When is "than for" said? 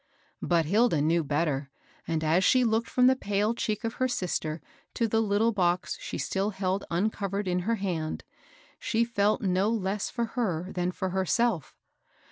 10.73-11.11